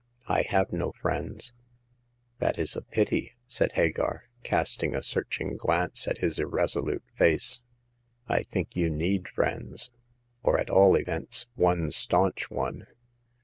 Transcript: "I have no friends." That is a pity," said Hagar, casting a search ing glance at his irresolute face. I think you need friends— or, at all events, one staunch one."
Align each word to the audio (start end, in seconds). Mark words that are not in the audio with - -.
"I 0.27 0.41
have 0.49 0.73
no 0.73 0.93
friends." 0.93 1.53
That 2.39 2.57
is 2.57 2.75
a 2.75 2.81
pity," 2.81 3.33
said 3.45 3.73
Hagar, 3.73 4.23
casting 4.41 4.95
a 4.95 5.03
search 5.03 5.39
ing 5.39 5.57
glance 5.57 6.07
at 6.07 6.17
his 6.17 6.39
irresolute 6.39 7.03
face. 7.13 7.61
I 8.27 8.41
think 8.41 8.75
you 8.75 8.89
need 8.89 9.27
friends— 9.27 9.91
or, 10.43 10.57
at 10.59 10.71
all 10.71 10.95
events, 10.95 11.45
one 11.53 11.91
staunch 11.91 12.49
one." 12.49 12.87